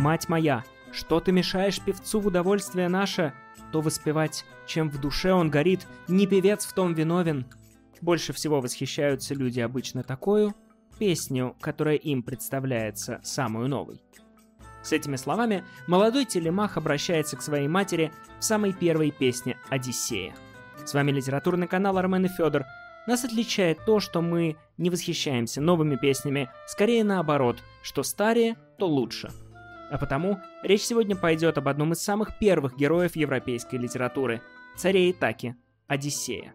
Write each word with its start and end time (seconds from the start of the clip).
Мать 0.00 0.30
моя, 0.30 0.64
что 0.92 1.20
ты 1.20 1.30
мешаешь 1.30 1.78
певцу 1.78 2.20
в 2.20 2.28
удовольствие 2.28 2.88
наше? 2.88 3.34
То 3.70 3.82
воспевать, 3.82 4.46
чем 4.66 4.88
в 4.88 4.98
душе 4.98 5.30
он 5.34 5.50
горит, 5.50 5.86
не 6.08 6.26
певец 6.26 6.64
в 6.64 6.72
том 6.72 6.94
виновен. 6.94 7.44
Больше 8.00 8.32
всего 8.32 8.62
восхищаются 8.62 9.34
люди 9.34 9.60
обычно 9.60 10.02
такую 10.02 10.54
песню, 10.98 11.54
которая 11.60 11.96
им 11.96 12.22
представляется 12.22 13.20
самую 13.22 13.68
новой. 13.68 14.00
С 14.82 14.92
этими 14.92 15.16
словами 15.16 15.64
молодой 15.86 16.24
телемах 16.24 16.78
обращается 16.78 17.36
к 17.36 17.42
своей 17.42 17.68
матери 17.68 18.10
в 18.38 18.44
самой 18.44 18.72
первой 18.72 19.10
песне 19.10 19.58
«Одиссея». 19.68 20.34
С 20.82 20.94
вами 20.94 21.10
литературный 21.10 21.68
канал 21.68 21.98
Армен 21.98 22.24
и 22.24 22.28
Федор. 22.28 22.64
Нас 23.06 23.26
отличает 23.26 23.84
то, 23.84 24.00
что 24.00 24.22
мы 24.22 24.56
не 24.78 24.88
восхищаемся 24.88 25.60
новыми 25.60 25.96
песнями, 25.96 26.48
скорее 26.66 27.04
наоборот, 27.04 27.62
что 27.82 28.02
старее, 28.02 28.56
то 28.78 28.86
лучше. 28.86 29.30
А 29.90 29.98
потому 29.98 30.38
речь 30.62 30.82
сегодня 30.82 31.16
пойдет 31.16 31.58
об 31.58 31.68
одном 31.68 31.92
из 31.92 32.00
самых 32.00 32.38
первых 32.38 32.76
героев 32.76 33.16
европейской 33.16 33.76
литературы– 33.76 34.40
царе 34.76 35.10
Итаки– 35.10 35.56
Одиссея. 35.88 36.54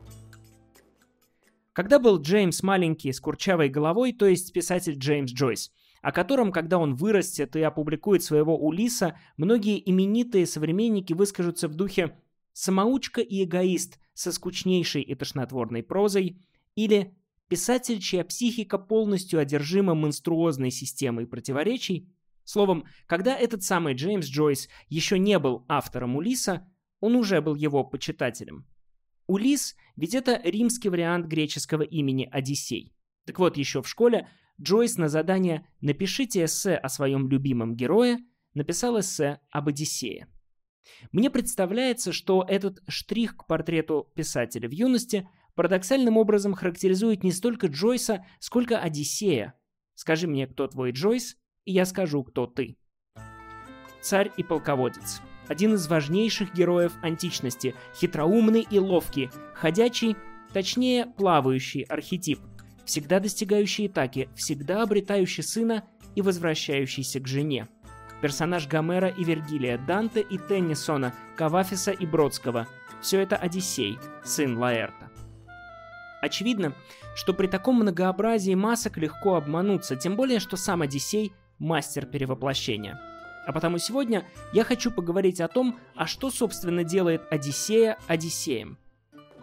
Когда 1.73 1.99
был 1.99 2.21
Джеймс 2.21 2.63
маленький 2.63 3.11
с 3.11 3.19
курчавой 3.19 3.67
головой, 3.67 4.13
то 4.13 4.25
есть 4.25 4.53
писатель 4.53 4.97
Джеймс 4.97 5.31
Джойс– 5.31 5.71
о 6.05 6.11
котором, 6.11 6.51
когда 6.51 6.77
он 6.77 6.93
вырастет 6.93 7.55
и 7.55 7.63
опубликует 7.63 8.21
своего 8.21 8.55
Улиса, 8.55 9.17
многие 9.37 9.81
именитые 9.89 10.45
современники 10.45 11.13
выскажутся 11.13 11.67
в 11.67 11.73
духе 11.73 12.15
«самоучка 12.53 13.21
и 13.21 13.43
эгоист 13.43 13.99
со 14.13 14.31
скучнейшей 14.31 15.01
и 15.01 15.15
тошнотворной 15.15 15.81
прозой» 15.81 16.39
или 16.75 17.17
«писатель, 17.47 17.99
чья 17.99 18.23
психика 18.23 18.77
полностью 18.77 19.39
одержима 19.39 19.95
монструозной 19.95 20.69
системой 20.69 21.25
противоречий». 21.25 22.07
Словом, 22.45 22.85
когда 23.07 23.35
этот 23.35 23.63
самый 23.63 23.95
Джеймс 23.95 24.27
Джойс 24.27 24.69
еще 24.87 25.19
не 25.19 25.37
был 25.39 25.65
автором 25.67 26.15
Улиса, 26.15 26.65
он 26.99 27.15
уже 27.15 27.41
был 27.41 27.55
его 27.55 27.83
почитателем. 27.83 28.65
Улис 29.27 29.75
ведь 29.95 30.13
это 30.13 30.39
римский 30.43 30.89
вариант 30.89 31.25
греческого 31.25 31.81
имени 31.81 32.29
Одиссей. 32.31 32.95
Так 33.25 33.39
вот, 33.39 33.57
еще 33.57 33.81
в 33.81 33.89
школе 33.89 34.29
Джойс 34.61 34.97
на 34.97 35.09
задание 35.09 35.67
«Напишите 35.81 36.45
эссе 36.45 36.75
о 36.75 36.87
своем 36.87 37.27
любимом 37.27 37.75
герое» 37.75 38.19
написал 38.53 38.99
эссе 38.99 39.41
об 39.51 39.67
Одиссее. 39.67 40.27
Мне 41.11 41.29
представляется, 41.29 42.13
что 42.13 42.45
этот 42.47 42.81
штрих 42.87 43.35
к 43.35 43.47
портрету 43.47 44.11
писателя 44.15 44.69
в 44.69 44.71
юности 44.71 45.27
парадоксальным 45.55 46.17
образом 46.17 46.53
характеризует 46.53 47.23
не 47.23 47.31
столько 47.31 47.67
Джойса, 47.67 48.25
сколько 48.39 48.79
Одиссея. 48.79 49.55
Скажи 49.95 50.27
мне, 50.27 50.47
кто 50.47 50.67
твой 50.67 50.91
Джойс, 50.91 51.37
и 51.65 51.73
я 51.73 51.85
скажу, 51.85 52.23
кто 52.23 52.47
ты. 52.47 52.77
Царь 54.01 54.31
и 54.37 54.43
полководец. 54.43 55.21
Один 55.47 55.73
из 55.75 55.87
важнейших 55.87 56.53
героев 56.53 56.93
античности, 57.01 57.75
хитроумный 57.95 58.65
и 58.69 58.79
ловкий, 58.79 59.29
ходячий, 59.53 60.15
точнее, 60.53 61.05
плавающий 61.05 61.81
архетип– 61.83 62.39
всегда 62.85 63.19
достигающий 63.19 63.87
Итаки, 63.87 64.29
всегда 64.35 64.83
обретающий 64.83 65.43
сына 65.43 65.83
и 66.15 66.21
возвращающийся 66.21 67.19
к 67.19 67.27
жене. 67.27 67.67
Персонаж 68.21 68.67
Гомера 68.67 69.09
и 69.09 69.23
Вергилия, 69.23 69.77
Данте 69.77 70.21
и 70.21 70.37
Теннисона, 70.37 71.13
Кавафиса 71.35 71.91
и 71.91 72.05
Бродского– 72.05 72.67
все 73.01 73.19
это 73.19 73.35
Одиссей, 73.35 73.99
сын 74.23 74.57
Лаэрта. 74.57 75.11
Очевидно, 76.21 76.73
что 77.15 77.33
при 77.33 77.47
таком 77.47 77.75
многообразии 77.75 78.55
масок 78.55 78.97
легко 78.97 79.35
обмануться, 79.35 79.95
тем 79.95 80.15
более, 80.15 80.39
что 80.39 80.57
сам 80.57 80.81
Одиссей– 80.81 81.33
мастер 81.59 82.05
перевоплощения. 82.05 82.99
А 83.45 83.53
потому 83.53 83.77
сегодня 83.77 84.25
я 84.53 84.63
хочу 84.63 84.91
поговорить 84.91 85.39
о 85.39 85.47
том, 85.47 85.79
а 85.95 86.07
что, 86.07 86.31
собственно, 86.31 86.83
делает 86.83 87.21
Одиссея 87.29 87.97
Одиссеем– 88.07 88.77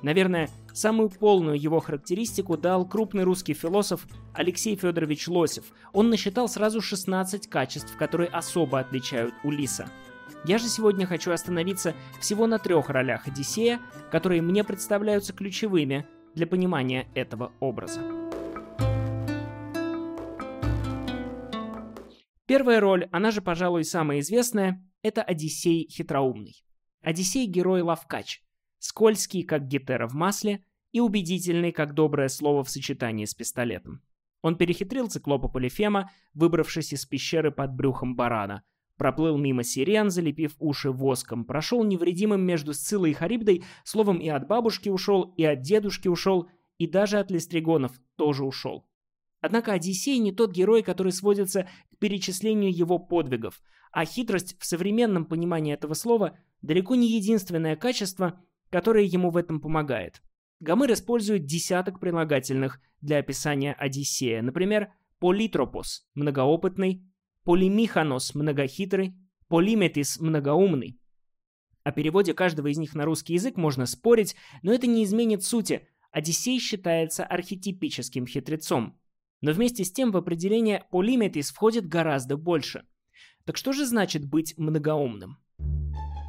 Наверное, 0.03 0.51
самую 0.73 1.09
полную 1.09 1.61
его 1.61 1.81
характеристику 1.81 2.57
дал 2.57 2.87
крупный 2.87 3.23
русский 3.23 3.55
философ 3.55 4.07
Алексей 4.35 4.77
Федорович 4.77 5.29
Лосев. 5.29 5.67
Он 5.93 6.11
насчитал 6.11 6.49
сразу 6.49 6.81
16 6.81 7.49
качеств, 7.49 7.97
которые 7.97 8.29
особо 8.29 8.81
отличают 8.81 9.33
Улиса. 9.45 9.89
Я 10.45 10.59
же 10.59 10.67
сегодня 10.67 11.07
хочу 11.07 11.31
остановиться 11.31 11.95
всего 12.21 12.49
на 12.49 12.59
трех 12.59 12.89
ролях 12.89 13.29
Одиссея, 13.29 13.81
которые 14.11 14.43
мне 14.43 14.65
представляются 14.65 15.33
ключевыми 15.33 16.05
для 16.35 16.49
понимания 16.49 17.07
этого 17.15 17.53
образа. 17.61 18.22
Первая 22.47 22.81
роль, 22.81 23.09
она 23.13 23.31
же, 23.31 23.41
пожалуй, 23.41 23.85
самая 23.85 24.21
известная, 24.21 24.85
это 25.03 25.23
Одиссей 25.23 25.89
хитроумный. 25.89 26.65
Одиссей– 27.01 27.47
герой 27.47 27.83
Лавкач– 27.83 28.43
скользкий, 28.79 29.45
как 29.45 29.69
гетера 29.69 30.09
в 30.09 30.15
масле, 30.15 30.65
и 30.91 31.01
убедительный, 31.01 31.73
как 31.73 31.95
доброе 31.95 32.29
слово 32.29 32.65
в 32.65 32.71
сочетании 32.71 33.25
с 33.25 33.35
пистолетом. 33.35 34.03
Он 34.43 34.57
перехитрил 34.57 35.09
циклопа 35.09 35.49
Полифема, 35.49 36.11
выбравшись 36.35 36.93
из 36.93 37.07
пещеры 37.07 37.51
под 37.51 37.75
брюхом 37.75 38.17
барана, 38.17 38.65
проплыл 38.99 39.39
мимо 39.39 39.63
сирен, 39.63 40.11
залепив 40.11 40.55
уши 40.59 40.91
воском, 40.91 41.45
прошел 41.45 41.85
невредимым 41.85 42.43
между 42.43 42.75
Сцилой 42.75 43.11
и 43.11 43.15
Харибдой, 43.15 43.65
словом 43.85 44.19
и 44.19 44.29
от 44.29 44.47
бабушки 44.47 44.89
ушел, 44.89 45.33
и 45.37 45.45
от 45.45 45.63
дедушки 45.63 46.09
ушел, 46.09 46.49
и 46.79 46.87
даже 46.87 47.19
от 47.19 47.31
листригонов 47.31 47.93
тоже 48.17 48.45
ушел. 48.45 48.87
Однако 49.43 49.73
Одиссей 49.73 50.19
не 50.19 50.31
тот 50.31 50.53
герой, 50.53 50.83
который 50.83 51.13
сводится 51.13 51.69
к 51.93 51.99
перечислению 51.99 52.75
его 52.75 52.99
подвигов, 52.99 53.61
а 53.91 54.05
хитрость 54.05 54.57
в 54.59 54.65
современном 54.65 55.27
понимании 55.27 55.75
этого 55.75 55.95
слова 55.95 56.39
далеко 56.63 56.95
не 56.95 57.11
единственное 57.11 57.75
качество, 57.75 58.41
которое 58.71 59.05
ему 59.05 59.31
в 59.31 59.37
этом 59.37 59.61
помогает. 59.61 60.23
Гомер 60.61 60.93
использует 60.93 61.45
десяток 61.45 61.99
прилагательных 61.99 62.81
для 63.01 63.19
описания 63.19 63.73
Одиссея. 63.73 64.43
Например, 64.43 64.93
политропос– 65.19 66.07
многоопытный, 66.15 67.05
полимиханос– 67.43 68.35
многохитрый, 68.37 69.17
полиметис– 69.49 70.19
многоумный. 70.21 71.01
О 71.83 71.91
переводе 71.91 72.33
каждого 72.33 72.69
из 72.69 72.79
них 72.79 72.95
на 72.95 73.05
русский 73.05 73.35
язык 73.35 73.57
можно 73.57 73.87
спорить, 73.87 74.37
но 74.63 74.73
это 74.73 74.87
не 74.87 75.03
изменит 75.03 75.43
сути. 75.43 75.89
Одиссей 76.13 76.61
считается 76.61 77.25
архетипическим 77.25 78.29
хитрецом. 78.29 79.02
Но 79.43 79.53
вместе 79.53 79.85
с 79.85 79.93
тем 79.93 80.13
в 80.13 80.17
определение 80.17 80.85
полиметис 80.91 81.51
входит 81.51 81.87
гораздо 81.87 82.37
больше. 82.37 82.85
Так 83.45 83.57
что 83.57 83.73
же 83.73 83.85
значит 83.85 84.25
быть 84.25 84.57
многоумным? 84.57 85.37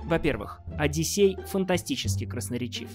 Во-первых, 0.04 0.60
Одиссей 0.78 1.38
фантастически 1.48 2.26
красноречив. 2.26 2.90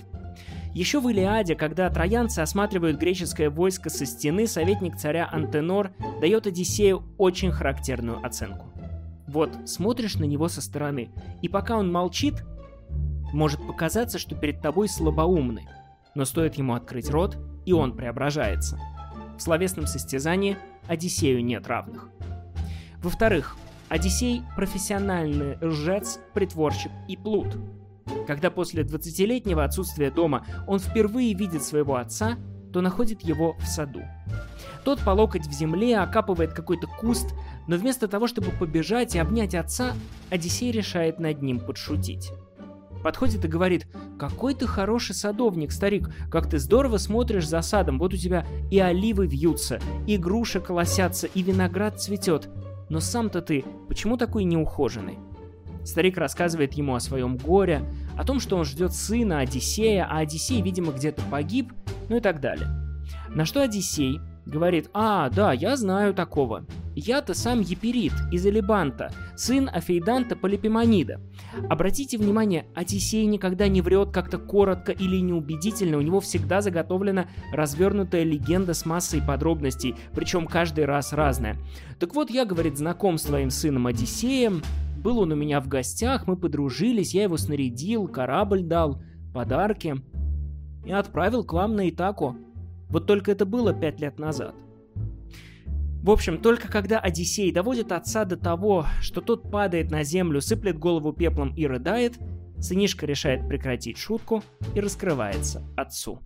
Еще 0.74 1.00
в 1.00 1.08
Илиаде, 1.08 1.54
когда 1.54 1.88
троянцы 1.88 2.40
осматривают 2.40 2.98
греческое 2.98 3.48
войско 3.48 3.88
со 3.88 4.04
стены, 4.04 4.46
советник 4.46 4.96
царя 4.96 5.26
Антенор 5.26 5.92
дает 6.20 6.46
Одиссею 6.46 7.04
очень 7.16 7.50
характерную 7.50 8.24
оценку. 8.24 8.66
Вот, 9.26 9.50
смотришь 9.66 10.16
на 10.16 10.24
него 10.24 10.48
со 10.48 10.60
стороны, 10.60 11.10
и 11.42 11.48
пока 11.48 11.76
он 11.76 11.90
молчит, 11.90 12.44
может 13.32 13.64
показаться, 13.66 14.18
что 14.18 14.34
перед 14.34 14.60
тобой 14.60 14.88
слабоумный, 14.88 15.66
но 16.14 16.24
стоит 16.24 16.56
ему 16.56 16.74
открыть 16.74 17.10
рот, 17.10 17.38
и 17.66 17.72
он 17.72 17.94
преображается. 17.96 18.78
В 19.38 19.40
словесном 19.40 19.86
состязании 19.86 20.58
Одиссею 20.88 21.44
нет 21.44 21.68
равных. 21.68 22.10
Во-вторых, 23.00 23.56
Одиссей– 23.88 24.42
профессиональный 24.56 25.56
лжец, 25.62 26.18
притворщик 26.34 26.90
и 27.08 27.16
плут. 27.16 27.56
Когда 28.26 28.50
после 28.50 28.82
20-летнего 28.82 29.62
отсутствия 29.62 30.10
дома 30.10 30.44
он 30.66 30.80
впервые 30.80 31.34
видит 31.34 31.62
своего 31.62 31.96
отца, 31.96 32.36
то 32.72 32.80
находит 32.80 33.22
его 33.22 33.54
в 33.60 33.66
саду. 33.66 34.02
Тот 34.84 35.00
по 35.00 35.10
локоть 35.10 35.46
в 35.46 35.52
земле 35.52 35.98
окапывает 35.98 36.52
какой-то 36.52 36.86
куст, 36.86 37.32
но 37.68 37.76
вместо 37.76 38.08
того, 38.08 38.26
чтобы 38.26 38.50
побежать 38.50 39.14
и 39.14 39.18
обнять 39.18 39.54
отца, 39.54 39.92
Одиссей 40.30 40.72
решает 40.72 41.20
над 41.20 41.42
ним 41.42 41.60
подшутить. 41.60 42.32
Подходит 43.02 43.44
и 43.44 43.48
говорит, 43.48 43.86
какой 44.18 44.54
ты 44.54 44.66
хороший 44.66 45.14
садовник, 45.14 45.72
старик, 45.72 46.10
как 46.30 46.48
ты 46.48 46.58
здорово 46.58 46.96
смотришь 46.96 47.48
за 47.48 47.62
садом, 47.62 47.98
вот 47.98 48.14
у 48.14 48.16
тебя 48.16 48.46
и 48.70 48.78
оливы 48.78 49.26
вьются, 49.26 49.80
и 50.06 50.16
груши 50.16 50.60
колосятся, 50.60 51.26
и 51.26 51.42
виноград 51.42 52.00
цветет, 52.00 52.48
но 52.88 53.00
сам-то 53.00 53.42
ты 53.42 53.64
почему 53.88 54.16
такой 54.16 54.44
неухоженный? 54.44 55.18
Старик 55.84 56.18
рассказывает 56.18 56.74
ему 56.74 56.94
о 56.94 57.00
своем 57.00 57.36
горе, 57.36 57.82
о 58.16 58.24
том, 58.24 58.40
что 58.40 58.56
он 58.56 58.64
ждет 58.64 58.92
сына 58.92 59.38
Одиссея, 59.38 60.06
а 60.10 60.18
Одиссей, 60.18 60.60
видимо, 60.60 60.92
где-то 60.92 61.22
погиб, 61.30 61.72
ну 62.08 62.16
и 62.16 62.20
так 62.20 62.40
далее. 62.40 62.68
На 63.30 63.44
что 63.44 63.62
Одиссей 63.62 64.20
говорит, 64.44 64.90
а, 64.92 65.30
да, 65.30 65.52
я 65.52 65.76
знаю 65.76 66.14
такого. 66.14 66.64
Я-то 67.00 67.32
сам 67.32 67.60
Еперит 67.60 68.12
из 68.32 68.44
Элибанта, 68.44 69.12
сын 69.36 69.70
Афейданта 69.72 70.34
Полипемонида. 70.34 71.20
Обратите 71.70 72.18
внимание, 72.18 72.66
Одиссей 72.74 73.24
никогда 73.26 73.68
не 73.68 73.82
врет 73.82 74.10
как-то 74.10 74.36
коротко 74.36 74.90
или 74.90 75.18
неубедительно, 75.18 75.98
у 75.98 76.00
него 76.00 76.18
всегда 76.18 76.60
заготовлена 76.60 77.28
развернутая 77.52 78.24
легенда 78.24 78.74
с 78.74 78.84
массой 78.84 79.22
подробностей, 79.22 79.94
причем 80.12 80.46
каждый 80.46 80.86
раз 80.86 81.12
разная. 81.12 81.56
Так 82.00 82.16
вот, 82.16 82.30
я, 82.30 82.44
говорит, 82.44 82.76
знаком 82.76 83.16
с 83.16 83.22
твоим 83.22 83.50
сыном 83.50 83.86
Одиссеем, 83.86 84.60
был 84.96 85.20
он 85.20 85.30
у 85.30 85.36
меня 85.36 85.60
в 85.60 85.68
гостях, 85.68 86.26
мы 86.26 86.36
подружились, 86.36 87.14
я 87.14 87.22
его 87.22 87.36
снарядил, 87.36 88.08
корабль 88.08 88.64
дал, 88.64 89.00
подарки 89.32 89.94
и 90.84 90.90
отправил 90.90 91.44
к 91.44 91.52
вам 91.52 91.76
на 91.76 91.88
Итаку. 91.88 92.36
Вот 92.88 93.06
только 93.06 93.30
это 93.30 93.46
было 93.46 93.72
пять 93.72 94.00
лет 94.00 94.18
назад. 94.18 94.56
В 96.02 96.10
общем, 96.10 96.40
только 96.40 96.68
когда 96.68 97.00
Одиссей 97.00 97.50
доводит 97.52 97.92
отца 97.92 98.24
до 98.24 98.36
того, 98.36 98.86
что 99.00 99.20
тот 99.20 99.50
падает 99.50 99.90
на 99.90 100.04
землю, 100.04 100.40
сыплет 100.40 100.78
голову 100.78 101.12
пеплом 101.12 101.54
и 101.54 101.66
рыдает, 101.66 102.18
сынишка 102.60 103.04
решает 103.04 103.46
прекратить 103.48 103.98
шутку 103.98 104.42
и 104.74 104.80
раскрывается 104.80 105.64
отцу. 105.76 106.20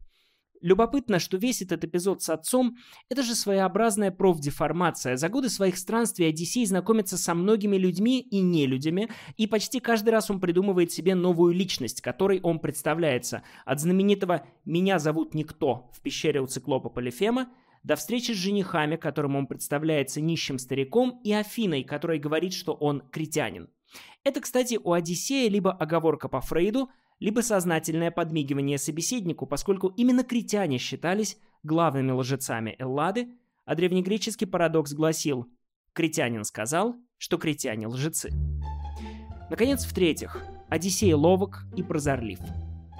Любопытно, 0.60 1.18
что 1.18 1.38
весь 1.38 1.60
этот 1.60 1.84
эпизод 1.84 2.22
с 2.22 2.28
отцом– 2.28 2.76
это 3.08 3.24
же 3.24 3.34
своеобразная 3.34 4.12
профдеформация. 4.12 5.16
За 5.16 5.28
годы 5.28 5.48
своих 5.48 5.76
странствий 5.76 6.28
Одиссей 6.28 6.64
знакомится 6.66 7.18
со 7.18 7.34
многими 7.34 7.76
людьми 7.76 8.20
и 8.20 8.40
нелюдями, 8.40 9.08
и 9.36 9.48
почти 9.48 9.80
каждый 9.80 10.10
раз 10.10 10.30
он 10.30 10.38
придумывает 10.38 10.92
себе 10.92 11.16
новую 11.16 11.52
личность, 11.52 12.00
которой 12.00 12.40
он 12.42 12.60
представляется. 12.60 13.42
От 13.64 13.80
знаменитого 13.80 14.46
«Меня 14.64 15.00
зовут 15.00 15.34
Никто» 15.34 15.90
в 15.92 16.00
пещере 16.00 16.40
у 16.40 16.46
циклопа 16.46 16.90
Полифема 16.90 17.48
до 17.82 17.96
встречи 17.96 18.32
с 18.32 18.36
женихами, 18.36 18.96
которым 18.96 19.36
он 19.36 19.46
представляется 19.46 20.20
нищим 20.20 20.58
стариком, 20.58 21.20
и 21.24 21.32
Афиной, 21.32 21.84
которая 21.84 22.18
говорит, 22.18 22.52
что 22.52 22.72
он 22.72 23.02
критянин. 23.10 23.68
Это, 24.24 24.40
кстати, 24.40 24.78
у 24.82 24.92
Одиссея 24.92 25.50
либо 25.50 25.72
оговорка 25.72 26.28
по 26.28 26.40
Фрейду– 26.40 26.90
либо 27.22 27.38
сознательное 27.38 28.10
подмигивание 28.10 28.78
собеседнику, 28.78 29.46
поскольку 29.46 29.86
именно 29.96 30.24
критяне 30.24 30.78
считались 30.78 31.38
главными 31.62 32.10
лжецами 32.10 32.74
Эллады, 32.80 33.28
а 33.64 33.76
древнегреческий 33.76 34.48
парадокс 34.48 34.92
гласил 34.92 35.46
«Критянин 35.92 36.42
сказал, 36.42 36.96
что 37.18 37.38
критяне 37.38 37.86
лжецы». 37.86 38.32
Наконец, 39.50 39.84
в-третьих, 39.84 40.36
Одиссей 40.68 41.12
ловок 41.12 41.64
и 41.76 41.84
прозорлив. 41.84 42.40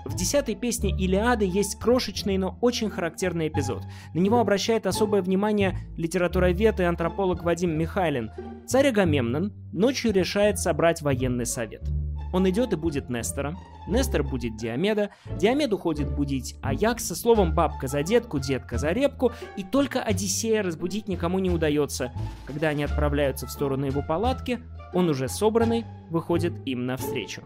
В 0.04 0.16
десятой 0.16 0.54
песне 0.54 0.90
Илиады 0.90 1.44
есть 1.44 1.78
крошечный, 1.78 2.38
но 2.38 2.58
очень 2.60 2.90
характерный 2.90 3.48
эпизод. 3.48 3.82
На 4.14 4.18
него 4.18 4.38
обращает 4.38 4.86
особое 4.86 5.22
внимание 5.22 5.78
литературовед 5.96 6.80
и 6.80 6.84
антрополог 6.84 7.42
Вадим 7.42 7.76
Михайлин. 7.78 8.30
Царь 8.66 8.88
Агамемнон 8.88 9.52
ночью 9.72 10.12
решает 10.12 10.58
собрать 10.58 11.02
военный 11.02 11.46
совет– 11.46 11.82
он 12.32 12.48
идет 12.48 12.72
и 12.72 12.76
будет 12.76 13.10
Нестора. 13.10 13.56
Нестор 13.86 14.22
будет 14.22 14.56
Диомеда. 14.56 15.10
Диомед 15.38 15.72
уходит 15.72 16.14
будить 16.14 16.56
Аякса. 16.62 17.14
Словом, 17.14 17.54
бабка 17.54 17.86
за 17.86 18.02
детку, 18.02 18.38
детка 18.38 18.78
за 18.78 18.90
репку. 18.90 19.32
И 19.56 19.62
только 19.62 20.02
Одиссея 20.02 20.62
разбудить 20.62 21.08
никому 21.08 21.38
не 21.38 21.50
удается. 21.50 22.12
Когда 22.46 22.68
они 22.68 22.84
отправляются 22.84 23.46
в 23.46 23.50
сторону 23.50 23.86
его 23.86 24.02
палатки, 24.02 24.60
он 24.94 25.10
уже 25.10 25.28
собранный 25.28 25.84
выходит 26.10 26.54
им 26.64 26.86
навстречу. 26.86 27.42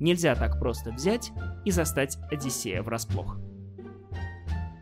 Нельзя 0.00 0.34
так 0.34 0.58
просто 0.58 0.92
взять 0.92 1.32
и 1.64 1.70
застать 1.70 2.18
Одиссея 2.30 2.82
врасплох. 2.82 3.38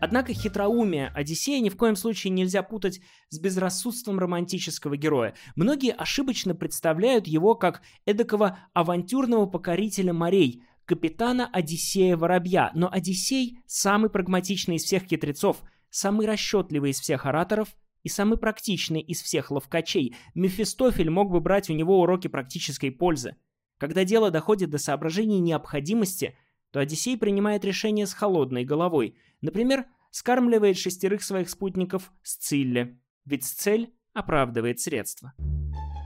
Однако 0.01 0.35
хитроумие 0.35 1.09
Одиссея 1.09 1.61
ни 1.61 1.69
в 1.69 1.77
коем 1.77 1.97
случае 1.97 2.31
нельзя 2.33 2.63
путать 2.63 3.01
с 3.31 3.39
безрассудством 3.39 4.19
романтического 4.19 4.97
героя. 4.97 5.35
Многие 5.57 5.93
ошибочно 5.93 6.55
представляют 6.55 7.27
его 7.27 7.55
как 7.55 7.83
эдакого 8.05 8.59
авантюрного 8.75 9.47
покорителя 9.47 10.13
морей, 10.13 10.63
капитана 10.85 11.49
Одиссея 11.53 12.17
Воробья. 12.17 12.71
Но 12.75 12.93
Одиссей 12.93 13.59
самый 13.67 14.11
прагматичный 14.11 14.77
из 14.77 14.85
всех 14.85 15.05
хитрецов, 15.05 15.63
самый 15.91 16.27
расчетливый 16.27 16.91
из 16.91 17.01
всех 17.01 17.27
ораторов 17.27 17.69
и 18.03 18.09
самый 18.09 18.39
практичный 18.39 19.01
из 19.01 19.23
всех 19.23 19.51
ловкачей. 19.51 20.15
Мефистофель 20.35 21.11
мог 21.11 21.31
бы 21.31 21.41
брать 21.41 21.71
у 21.71 21.73
него 21.73 22.01
уроки 22.01 22.29
практической 22.29 22.91
пользы. 22.91 23.37
Когда 23.79 24.05
дело 24.05 24.31
доходит 24.31 24.71
до 24.71 24.79
соображений 24.79 25.41
необходимости– 25.41 26.37
то 26.77 26.81
Одиссей 26.81 27.17
принимает 27.17 27.65
решение 27.65 28.07
с 28.07 28.13
холодной 28.13 28.63
головой. 28.63 29.17
Например, 29.41 29.87
скармливает 30.11 30.77
шестерых 30.77 31.23
своих 31.23 31.49
спутников 31.49 32.13
Сцилле, 32.23 32.99
ведь 33.25 33.45
цель 33.45 33.95
оправдывает 34.13 34.79
средства. 34.79 35.33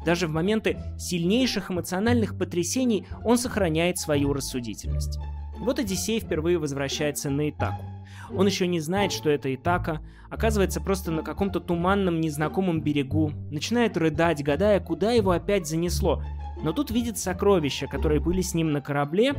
Даже 0.05 0.29
в 0.29 0.31
моменты 0.31 0.79
сильнейших 0.97 1.73
эмоциональных 1.73 2.39
потрясений 2.39 3.07
он 3.25 3.37
сохраняет 3.37 3.99
свою 3.99 4.33
рассудительность. 4.33 5.19
Вот 5.59 5.81
Одиссей 5.81 6.21
впервые 6.21 6.59
возвращается 6.59 7.31
на 7.31 7.51
Итаку. 7.51 7.85
Он 8.33 8.47
еще 8.47 8.69
не 8.69 8.79
знает, 8.79 9.11
что 9.11 9.29
это 9.29 9.53
Итака, 9.53 10.01
оказывается 10.31 10.81
просто 10.81 11.11
на 11.11 11.23
каком-то 11.23 11.59
туманном 11.59 12.21
незнакомом 12.21 12.81
берегу, 12.81 13.33
начинает 13.51 13.97
рыдать, 13.97 14.45
гадая, 14.45 14.79
куда 14.79 15.11
его 15.11 15.33
опять 15.33 15.67
занесло. 15.67 16.23
Но 16.63 16.73
тут 16.73 16.91
видит 16.91 17.19
сокровища, 17.19 17.87
которые 17.87 18.21
были 18.21 18.41
с 18.41 18.55
ним 18.55 18.73
на 18.73 18.81
корабле, 18.81 19.35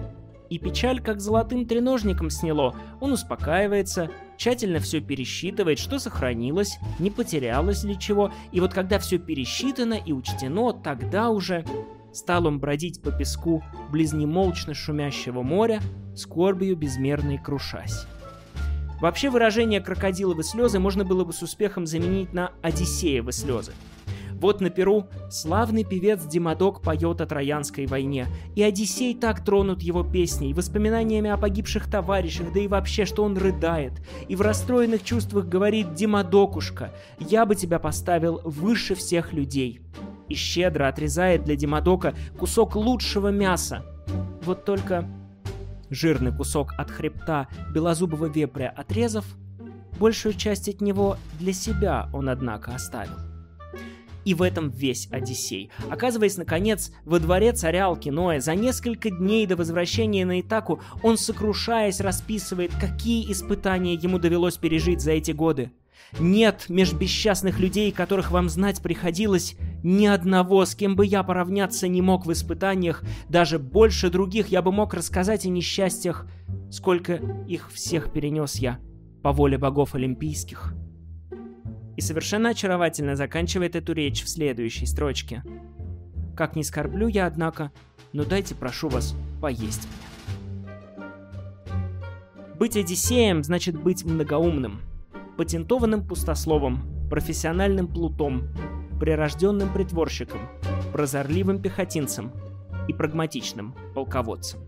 и 0.50 0.60
печаль 0.60 1.00
как 1.00 1.22
золотым 1.22 1.66
треножником 1.66 2.30
сняло. 2.30 2.76
Он 3.00 3.14
успокаивается, 3.14 4.10
тщательно 4.36 4.80
все 4.80 5.00
пересчитывает, 5.00 5.80
что 5.80 5.98
сохранилось, 5.98 6.78
не 7.00 7.10
потерялось 7.10 7.86
ли 7.86 7.98
чего, 7.98 8.34
и 8.52 8.60
вот 8.60 8.74
когда 8.74 9.00
все 9.00 9.18
пересчитано 9.18 9.94
и 9.94 10.12
учтено, 10.12 10.74
тогда 10.74 11.30
уже 11.30 11.64
стал 12.12 12.48
он 12.48 12.60
бродить 12.60 13.02
по 13.02 13.12
песку 13.12 13.64
близ 13.90 14.12
немолчно 14.12 14.74
шумящего 14.74 15.42
моря, 15.42 15.80
скорбью 16.16 16.76
безмерной 16.76 17.38
крушась. 17.38 18.06
Вообще 19.00 19.30
выражение 19.30 19.80
«крокодиловы 19.80 20.44
слезы» 20.44 20.80
можно 20.80 21.06
было 21.06 21.24
бы 21.24 21.34
с 21.34 21.42
успехом 21.42 21.88
заменить 21.88 22.34
на 22.34 22.52
«одиссеевы 22.62 23.32
слезы». 23.32 23.72
Вот 24.42 24.60
на 24.60 24.72
Перу 24.72 25.06
славный 25.30 25.84
певец 25.84 26.26
Димадок 26.26 26.82
поет 26.82 27.22
о 27.22 27.28
Троянской 27.28 27.86
войне, 27.86 28.26
и 28.56 28.64
Одиссей 28.64 29.14
так 29.14 29.46
тронут 29.46 29.84
его 29.84 30.04
песней, 30.04 30.56
воспоминаниями 30.56 31.30
о 31.30 31.38
погибших 31.38 31.88
товарищах, 31.88 32.52
да 32.52 32.60
и 32.60 32.68
вообще, 32.68 33.06
что 33.06 33.24
он 33.24 33.38
рыдает, 33.38 33.94
и 34.28 34.36
в 34.36 34.42
расстроенных 34.42 35.04
чувствах 35.04 35.46
говорит 35.46 35.94
«Димадокушка, 35.94 36.92
я 37.20 37.46
бы 37.46 37.54
тебя 37.54 37.78
поставил 37.78 38.42
выше 38.44 38.96
всех 38.96 39.32
людей» 39.32 39.82
и 40.28 40.34
щедро 40.34 40.88
отрезает 40.88 41.44
для 41.44 41.56
Димадока 41.56 42.16
кусок 42.40 42.76
лучшего 42.76 43.28
мяса. 43.28 43.86
Вот 44.44 44.66
только 44.66 45.08
жирный 45.92 46.36
кусок 46.36 46.74
от 46.80 46.90
хребта 46.90 47.48
белозубого 47.76 48.26
вепря 48.26 48.74
отрезав, 48.76 49.26
большую 50.00 50.34
часть 50.34 50.68
от 50.68 50.82
него 50.82 51.18
для 51.40 51.54
себя 51.54 52.10
он, 52.12 52.28
однако, 52.28 52.74
оставил. 52.74 53.31
И 54.26 54.34
в 54.34 54.42
этом 54.42 54.70
весь 54.70 55.08
Одиссей. 55.12 55.72
Оказываясь, 55.90 56.38
наконец, 56.38 56.92
во 57.06 57.20
дворе 57.20 57.54
царя 57.54 57.88
Алкиноя, 57.88 58.40
за 58.40 58.56
несколько 58.56 59.10
дней 59.10 59.48
до 59.48 59.56
возвращения 59.56 60.26
на 60.26 60.42
Итаку, 60.42 60.82
он, 61.02 61.18
сокрушаясь, 61.18 62.00
расписывает, 62.00 62.72
какие 62.80 63.32
испытания 63.32 63.96
ему 63.96 64.20
довелось 64.20 64.58
пережить 64.58 65.02
за 65.02 65.12
эти 65.12 65.32
годы. 65.32 65.72
Нет 66.20 66.66
меж 66.68 66.94
бесчастных 66.94 67.60
людей, 67.60 67.92
которых 67.92 68.32
вам 68.32 68.50
знать 68.50 68.82
приходилось, 68.82 69.56
ни 69.82 70.06
одного, 70.06 70.66
с 70.66 70.76
кем 70.76 70.96
бы 70.96 71.06
я 71.06 71.24
поравняться 71.24 71.88
не 71.88 72.02
мог 72.02 72.26
в 72.26 72.32
испытаниях, 72.32 73.04
даже 73.30 73.60
больше 73.60 74.10
других 74.10 74.48
я 74.48 74.62
бы 74.62 74.72
мог 74.72 74.94
рассказать 74.94 75.46
о 75.46 75.50
несчастьях, 75.50 76.28
сколько 76.70 77.20
их 77.48 77.72
всех 77.72 78.12
перенес 78.12 78.56
я 78.56 78.80
по 79.24 79.32
воле 79.32 79.58
богов 79.58 79.96
олимпийских 79.96 80.74
и 82.02 82.04
совершенно 82.04 82.50
очаровательно 82.50 83.16
заканчивает 83.16 83.76
эту 83.76 83.94
речь 83.94 84.24
в 84.24 84.28
следующей 84.28 84.88
строчке. 84.88 85.44
«Как 86.36 86.56
не 86.56 86.64
скорблю 86.64 87.06
я, 87.08 87.28
однако, 87.28 87.72
но 88.12 88.26
дайте, 88.26 88.56
прошу 88.56 88.90
вас, 88.90 89.16
поесть 89.40 89.88
мне». 89.88 91.76
Быть 92.58 92.76
Одиссеем 92.76 93.44
значит 93.44 93.80
быть 93.80 94.04
многоумным, 94.04 94.82
патентованным 95.38 96.04
пустословом, 96.04 97.08
профессиональным 97.08 97.88
плутом, 97.88 98.48
прирожденным 99.00 99.72
притворщиком, 99.72 100.42
прозорливым 100.92 101.62
пехотинцем 101.62 102.32
и 102.88 102.94
прагматичным 102.94 103.76
полководцем. 103.94 104.60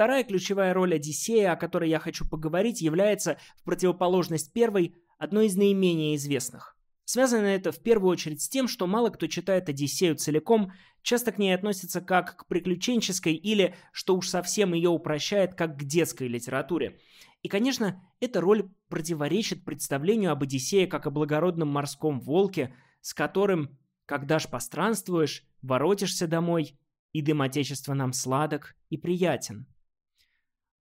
Вторая 0.00 0.24
ключевая 0.24 0.72
роль 0.72 0.94
Одиссея, 0.94 1.52
о 1.52 1.56
которой 1.56 1.90
я 1.90 1.98
хочу 1.98 2.26
поговорить, 2.26 2.80
является, 2.80 3.36
в 3.58 3.64
противоположность 3.64 4.50
первой, 4.50 4.94
одной 5.18 5.44
из 5.44 5.56
наименее 5.56 6.16
известных. 6.16 6.74
Связано 7.04 7.44
это 7.44 7.70
в 7.70 7.82
первую 7.82 8.12
очередь 8.12 8.40
с 8.40 8.48
тем, 8.48 8.66
что 8.66 8.86
мало 8.86 9.10
кто 9.10 9.26
читает 9.26 9.68
Одиссею 9.68 10.16
целиком, 10.16 10.72
часто 11.02 11.32
к 11.32 11.38
ней 11.38 11.54
относятся 11.54 12.00
как 12.00 12.34
к 12.34 12.46
приключенческой 12.46 13.34
или, 13.34 13.74
что 13.92 14.16
уж 14.16 14.28
совсем 14.28 14.72
ее 14.72 14.88
упрощает, 14.88 15.54
как 15.54 15.76
к 15.76 15.84
детской 15.84 16.28
литературе. 16.28 16.98
И, 17.42 17.48
конечно, 17.48 18.02
эта 18.20 18.40
роль 18.40 18.70
противоречит 18.88 19.66
представлению 19.66 20.32
об 20.32 20.42
Одиссее 20.42 20.86
как 20.86 21.06
о 21.06 21.10
благородном 21.10 21.68
морском 21.68 22.20
волке, 22.20 22.74
с 23.02 23.12
которым, 23.12 23.78
когда 24.06 24.38
ж 24.38 24.48
постранствуешь, 24.48 25.44
воротишься 25.60 26.26
домой, 26.26 26.78
и 27.12 27.20
дым 27.20 27.42
Отечества 27.42 27.92
нам 27.92 28.14
сладок 28.14 28.76
и 28.88 28.96
приятен. 28.96 29.66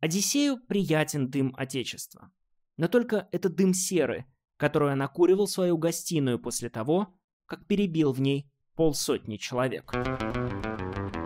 Одиссею 0.02 0.58
приятен 0.66 1.30
дым 1.30 1.54
Отечества. 1.58 2.32
Но 2.78 2.88
только 2.88 3.28
это 3.34 3.50
дым 3.50 3.74
серы, 3.74 4.26
которую 4.56 4.94
он 4.94 5.02
окуривал 5.02 5.46
свою 5.46 5.78
гостиную 5.78 6.40
после 6.40 6.70
того, 6.70 7.14
как 7.46 7.68
перебил 7.68 8.14
в 8.14 8.22
ней 8.22 8.50
полсотни 8.76 9.36
человек. 9.36 9.92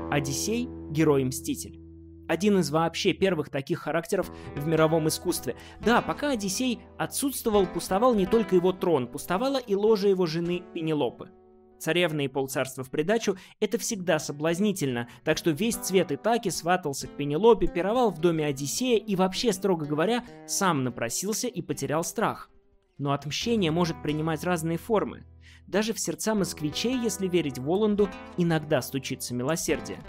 Одиссей– 0.09 0.67
герой-мститель. 0.91 1.79
Один 2.27 2.57
из 2.57 2.71
вообще 2.71 3.13
первых 3.13 3.49
таких 3.49 3.79
характеров 3.79 4.31
в 4.55 4.65
мировом 4.65 5.07
искусстве. 5.07 5.55
Да, 5.79 6.01
пока 6.01 6.31
Одиссей 6.31 6.79
отсутствовал, 6.97 7.67
пустовал 7.67 8.15
не 8.15 8.25
только 8.25 8.55
его 8.55 8.73
трон, 8.73 9.07
пустовала 9.07 9.57
и 9.57 9.75
ложа 9.75 10.07
его 10.07 10.25
жены 10.25 10.63
Пенелопы– 10.73 11.29
царевна 11.83 12.21
и 12.21 12.27
полцарства 12.27 12.83
в 12.83 12.89
придачу, 12.89 13.37
это 13.59 13.77
всегда 13.77 14.17
соблазнительно, 14.19 15.09
так 15.23 15.37
что 15.37 15.51
весь 15.51 15.75
цвет 15.75 16.11
Итаки 16.11 16.49
сватался 16.49 17.07
к 17.07 17.11
Пенелопе, 17.11 17.67
пировал 17.67 18.11
в 18.11 18.19
доме 18.19 18.45
Одиссея 18.45 18.97
и 18.97 19.15
вообще, 19.15 19.51
строго 19.51 19.85
говоря, 19.85 20.23
сам 20.47 20.83
напросился 20.83 21.47
и 21.47 21.61
потерял 21.61 22.03
страх. 22.03 22.49
Но 22.97 23.11
отмщение 23.11 23.71
может 23.71 24.01
принимать 24.01 24.43
разные 24.43 24.77
формы. 24.77 25.25
Даже 25.67 25.93
в 25.93 25.99
сердца 25.99 26.35
москвичей, 26.35 26.97
если 26.97 27.27
верить 27.27 27.59
Воланду, 27.59 28.09
иногда 28.37 28.81
стучится 28.81 29.33
милосердие. 29.33 29.99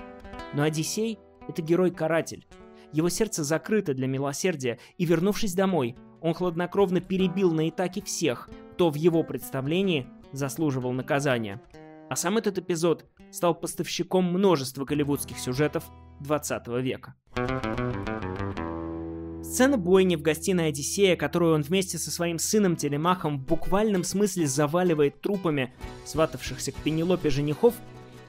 Но 0.53 0.63
Одиссей— 0.63 1.19
это 1.49 1.63
герой-каратель. 1.63 2.47
Его 2.93 3.09
сердце 3.09 3.43
закрыто 3.43 3.95
для 3.95 4.07
милосердия, 4.07 4.79
и, 4.99 5.05
вернувшись 5.05 5.55
домой, 5.55 5.97
он 6.21 6.35
хладнокровно 6.35 7.01
перебил 7.01 7.53
на 7.53 7.69
Итаке 7.69 8.03
всех, 8.03 8.49
кто 8.73 8.91
в 8.91 8.95
его 8.95 9.23
представлении 9.25 10.07
заслуживал 10.37 10.93
наказания. 10.93 11.61
А 12.11 12.17
сам 12.17 12.37
этот 12.37 12.59
эпизод 12.59 13.07
стал 13.31 13.55
поставщиком 13.55 14.25
множества 14.25 14.85
голливудских 14.85 15.39
сюжетов 15.39 15.85
20 16.21 16.69
века. 16.83 17.15
Сцена 19.43 19.77
бойни 19.77 20.17
в 20.17 20.23
гостиной 20.23 20.69
Одиссея, 20.69 21.17
которую 21.17 21.55
он 21.55 21.63
вместе 21.63 21.99
со 21.99 22.11
своим 22.11 22.39
сыном 22.39 22.77
Телемахом 22.77 23.39
в 23.39 23.47
буквальном 23.47 24.03
смысле 24.03 24.47
заваливает 24.47 25.21
трупами 25.21 25.73
сватавшихся 26.05 26.73
к 26.73 26.77
Пенелопе 26.77 27.31
женихов, 27.31 27.75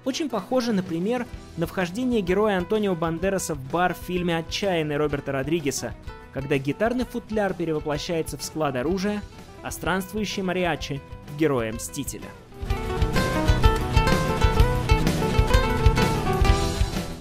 очень 0.04 0.30
похожа, 0.30 0.72
например, 0.72 1.26
на 1.58 1.66
вхождение 1.66 2.22
героя 2.22 2.58
Антонио 2.58 2.96
Бандераса 2.96 3.56
в 3.56 3.72
бар 3.72 3.96
в 3.96 3.98
фильме 3.98 4.38
«Отчаянный» 4.38 4.98
Роберта 4.98 5.32
Родригеса, 5.32 5.96
когда 6.32 6.58
гитарный 6.58 7.06
футляр 7.06 7.54
перевоплощается 7.54 8.38
в 8.38 8.44
склад 8.44 8.76
оружия, 8.76 9.22
а 9.64 9.72
странствующий 9.72 10.44
мариачи 10.44 11.02
в 11.28 11.38
героя-мстителя. 11.38 12.28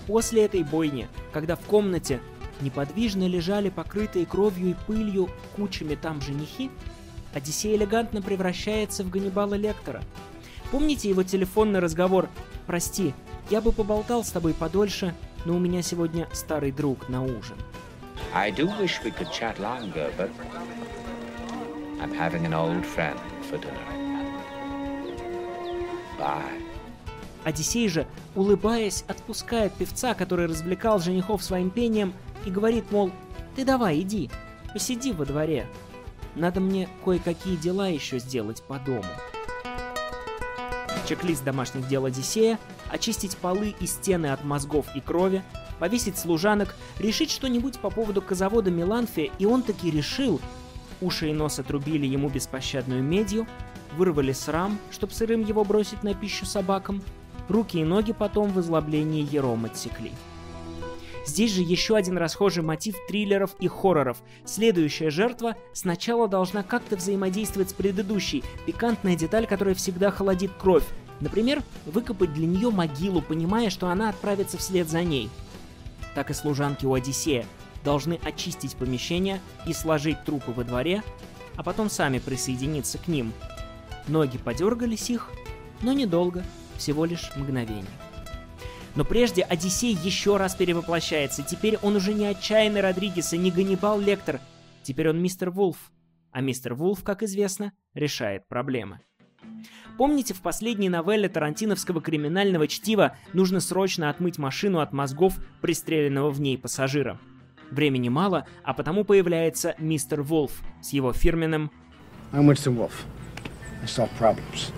После 0.06 0.44
этой 0.44 0.62
бойни, 0.62 1.08
когда 1.32 1.56
в 1.56 1.60
комнате 1.60 2.20
неподвижно 2.60 3.26
лежали 3.26 3.68
покрытые 3.68 4.26
кровью 4.26 4.70
и 4.70 4.76
пылью 4.86 5.28
кучами 5.56 5.94
там 5.94 6.20
женихи, 6.20 6.70
Одиссей 7.34 7.74
элегантно 7.74 8.22
превращается 8.22 9.02
в 9.02 9.10
Ганнибала 9.10 9.54
Лектора. 9.54 10.02
Помните 10.70 11.08
его 11.08 11.24
телефонный 11.24 11.80
разговор 11.80 12.28
«Прости, 12.66 13.12
я 13.50 13.60
бы 13.60 13.72
поболтал 13.72 14.24
с 14.24 14.30
тобой 14.30 14.54
подольше, 14.54 15.14
но 15.44 15.56
у 15.56 15.58
меня 15.58 15.82
сегодня 15.82 16.28
старый 16.32 16.70
друг 16.70 17.08
на 17.08 17.24
ужин». 17.24 17.56
I 18.32 18.52
do 18.52 18.66
wish 18.80 19.02
we 19.04 19.10
could 19.10 19.30
chat 19.32 19.58
longer, 19.58 20.12
but 20.16 20.30
I'm 22.00 22.12
having 22.12 22.44
an 22.46 22.54
old 22.54 22.84
friend 22.84 23.18
for 23.48 23.58
dinner. 23.58 23.78
Bye. 26.18 26.62
Одиссей 27.44 27.88
же, 27.88 28.06
улыбаясь, 28.34 29.04
отпускает 29.06 29.72
певца, 29.74 30.14
который 30.14 30.46
развлекал 30.46 30.98
женихов 30.98 31.44
своим 31.44 31.70
пением, 31.70 32.14
и 32.46 32.50
говорит, 32.50 32.90
мол, 32.90 33.10
ты 33.54 33.64
давай, 33.64 34.00
иди, 34.00 34.30
посиди 34.72 35.12
во 35.12 35.24
дворе. 35.24 35.66
Надо 36.34 36.60
мне 36.60 36.88
кое-какие 37.04 37.56
дела 37.56 37.88
еще 37.88 38.18
сделать 38.18 38.62
по 38.62 38.78
дому. 38.78 39.04
Чек-лист 41.06 41.44
домашних 41.44 41.86
дел 41.86 42.06
Одиссея, 42.06 42.58
очистить 42.90 43.36
полы 43.36 43.74
и 43.78 43.86
стены 43.86 44.28
от 44.28 44.42
мозгов 44.42 44.86
и 44.94 45.00
крови, 45.00 45.42
повесить 45.78 46.16
служанок, 46.18 46.74
решить 46.98 47.30
что-нибудь 47.30 47.78
по 47.78 47.90
поводу 47.90 48.22
козавода 48.22 48.70
Меланфия, 48.70 49.30
и 49.38 49.44
он 49.44 49.62
таки 49.62 49.90
решил, 49.90 50.40
уши 51.00 51.30
и 51.30 51.32
нос 51.32 51.58
отрубили 51.58 52.06
ему 52.06 52.28
беспощадную 52.28 53.02
медью, 53.02 53.46
вырвали 53.96 54.32
срам, 54.32 54.78
чтоб 54.90 55.12
сырым 55.12 55.44
его 55.44 55.64
бросить 55.64 56.02
на 56.02 56.14
пищу 56.14 56.46
собакам, 56.46 57.02
руки 57.48 57.78
и 57.78 57.84
ноги 57.84 58.12
потом 58.12 58.50
в 58.50 58.60
излоблении 58.60 59.26
ером 59.30 59.64
отсекли. 59.64 60.12
Здесь 61.26 61.52
же 61.52 61.62
еще 61.62 61.96
один 61.96 62.18
расхожий 62.18 62.62
мотив 62.62 62.96
триллеров 63.08 63.54
и 63.58 63.66
хорроров. 63.66 64.18
Следующая 64.44 65.10
жертва 65.10 65.56
сначала 65.72 66.28
должна 66.28 66.62
как-то 66.62 66.96
взаимодействовать 66.96 67.70
с 67.70 67.72
предыдущей, 67.72 68.44
пикантная 68.66 69.16
деталь, 69.16 69.46
которая 69.46 69.74
всегда 69.74 70.10
холодит 70.10 70.50
кровь. 70.58 70.84
Например, 71.20 71.62
выкопать 71.86 72.34
для 72.34 72.46
нее 72.46 72.70
могилу, 72.70 73.22
понимая, 73.22 73.70
что 73.70 73.88
она 73.88 74.10
отправится 74.10 74.58
вслед 74.58 74.88
за 74.88 75.02
ней. 75.02 75.30
Так 76.14 76.30
и 76.30 76.34
служанки 76.34 76.84
у 76.84 76.92
Одиссея 76.92 77.46
должны 77.84 78.18
очистить 78.24 78.76
помещение 78.76 79.40
и 79.66 79.72
сложить 79.72 80.24
трупы 80.24 80.52
во 80.52 80.64
дворе, 80.64 81.02
а 81.56 81.62
потом 81.62 81.90
сами 81.90 82.18
присоединиться 82.18 82.98
к 82.98 83.08
ним. 83.08 83.32
Ноги 84.08 84.38
подергались 84.38 85.10
их, 85.10 85.30
но 85.82 85.92
недолго, 85.92 86.42
всего 86.76 87.04
лишь 87.04 87.30
мгновение. 87.36 87.84
Но 88.96 89.04
прежде 89.04 89.42
Одиссей 89.42 89.92
еще 89.92 90.36
раз 90.36 90.54
перевоплощается. 90.54 91.42
Теперь 91.42 91.78
он 91.78 91.96
уже 91.96 92.14
не 92.14 92.26
отчаянный 92.26 92.80
Родригес 92.80 93.32
и 93.32 93.38
не 93.38 93.50
Ганнибал 93.50 93.98
Лектор. 93.98 94.40
Теперь 94.82 95.10
он 95.10 95.20
мистер 95.20 95.50
Вулф. 95.50 95.90
А 96.30 96.40
мистер 96.40 96.74
Вулф, 96.74 97.02
как 97.02 97.22
известно, 97.22 97.72
решает 97.94 98.46
проблемы. 98.46 99.00
Помните, 99.98 100.34
в 100.34 100.42
последней 100.42 100.88
новелле 100.88 101.28
тарантиновского 101.28 102.00
криминального 102.00 102.66
чтива 102.66 103.16
нужно 103.32 103.60
срочно 103.60 104.10
отмыть 104.10 104.38
машину 104.38 104.80
от 104.80 104.92
мозгов 104.92 105.38
пристреленного 105.60 106.30
в 106.30 106.40
ней 106.40 106.58
пассажира? 106.58 107.20
Времени 107.70 108.08
мало, 108.08 108.46
а 108.62 108.74
потому 108.74 109.04
появляется 109.04 109.74
мистер 109.78 110.22
Волф 110.22 110.62
с 110.80 110.92
его 110.92 111.12
фирменным 111.12 111.70
I'm 112.32 112.48
Winston 112.48 112.76
Wolf. 112.76 112.92
I 113.82 113.86
solve 113.86 114.10
problems. 114.18 114.72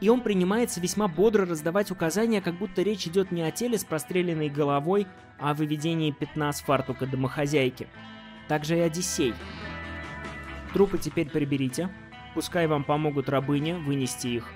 И 0.00 0.08
он 0.08 0.20
принимается 0.20 0.80
весьма 0.80 1.08
бодро 1.08 1.46
раздавать 1.46 1.90
указания, 1.90 2.40
как 2.40 2.58
будто 2.58 2.82
речь 2.82 3.06
идет 3.06 3.32
не 3.32 3.42
о 3.42 3.50
теле 3.50 3.78
с 3.78 3.84
простреленной 3.84 4.50
головой, 4.50 5.06
а 5.38 5.50
о 5.50 5.54
выведении 5.54 6.10
пятна 6.10 6.52
с 6.52 6.60
фартука 6.60 7.06
домохозяйки. 7.06 7.88
Также 8.46 8.76
и 8.76 8.80
Одиссей. 8.80 9.34
Трупы 10.72 10.98
теперь 10.98 11.30
приберите, 11.30 11.88
пускай 12.36 12.66
вам 12.66 12.84
помогут 12.84 13.30
рабыни 13.30 13.72
вынести 13.72 14.26
их. 14.26 14.50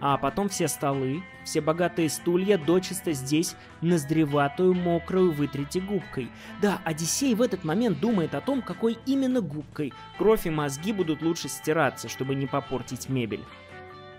А 0.00 0.16
потом 0.16 0.48
все 0.48 0.68
столы, 0.68 1.22
все 1.44 1.60
богатые 1.60 2.08
стулья 2.08 2.56
дочисто 2.56 3.12
здесь, 3.12 3.56
ноздреватую, 3.82 4.72
мокрую 4.72 5.32
вытрите 5.32 5.80
губкой. 5.80 6.30
Да, 6.62 6.80
Одиссей 6.84 7.34
в 7.34 7.42
этот 7.42 7.62
момент 7.62 8.00
думает 8.00 8.34
о 8.34 8.40
том, 8.40 8.62
какой 8.62 8.96
именно 9.04 9.42
губкой. 9.42 9.92
Кровь 10.16 10.46
и 10.46 10.50
мозги 10.50 10.94
будут 10.94 11.20
лучше 11.20 11.48
стираться, 11.48 12.08
чтобы 12.08 12.34
не 12.34 12.46
попортить 12.46 13.10
мебель. 13.10 13.44